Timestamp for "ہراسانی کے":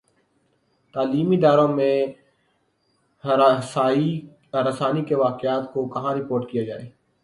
3.23-5.15